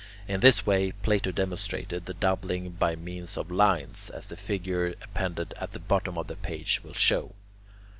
In 0.27 0.39
this 0.39 0.65
way 0.65 0.93
Plato 0.93 1.31
demonstrated 1.31 2.07
the 2.07 2.15
doubling 2.15 2.71
by 2.71 2.95
means 2.95 3.37
of 3.37 3.51
lines, 3.51 4.09
as 4.09 4.29
the 4.29 4.35
figure 4.35 4.95
appended 4.99 5.53
at 5.57 5.73
the 5.73 5.79
bottom 5.79 6.17
of 6.17 6.25
the 6.25 6.35
page 6.35 6.83
will 6.83 6.93
show. 6.95 7.35